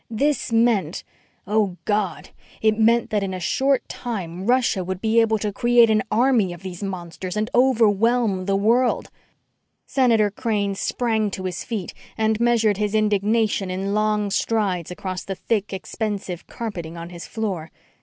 This 0.09 0.51
meant 0.51 1.03
oh, 1.45 1.77
God 1.85 2.31
it 2.59 2.79
meant 2.79 3.11
that 3.11 3.21
in 3.21 3.35
a 3.35 3.39
short 3.39 3.87
time 3.87 4.47
Russia 4.47 4.83
would 4.83 4.99
be 4.99 5.21
able 5.21 5.37
to 5.37 5.53
create 5.53 5.91
an 5.91 6.01
army 6.09 6.53
of 6.53 6.63
these 6.63 6.81
monsters 6.81 7.37
and 7.37 7.51
overwhelm 7.53 8.45
the 8.45 8.55
world. 8.55 9.11
Senator 9.85 10.31
Crane 10.31 10.73
sprang 10.73 11.29
to 11.29 11.43
his 11.43 11.63
feet 11.63 11.93
and 12.17 12.39
measured 12.39 12.77
his 12.77 12.95
indignation 12.95 13.69
in 13.69 13.93
long 13.93 14.31
strides 14.31 14.89
across 14.89 15.23
the 15.23 15.35
thick, 15.35 15.71
expensive 15.71 16.47
carpeting 16.47 16.97
on 16.97 17.11
his 17.11 17.27
floor. 17.27 17.69